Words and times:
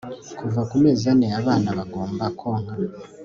kuva 0.39 0.61
ku 0.69 0.75
mezi 0.83 1.03
ane 1.11 1.27
abana 1.39 1.69
bagomba 1.77 2.23
konka 2.39 2.73